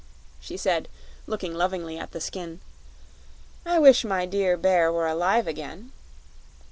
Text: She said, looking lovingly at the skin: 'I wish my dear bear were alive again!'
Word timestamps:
She 0.39 0.57
said, 0.57 0.87
looking 1.27 1.53
lovingly 1.53 1.95
at 1.99 2.09
the 2.09 2.19
skin: 2.19 2.59
'I 3.67 3.77
wish 3.77 4.03
my 4.03 4.25
dear 4.25 4.57
bear 4.57 4.91
were 4.91 5.05
alive 5.07 5.45
again!' 5.47 5.91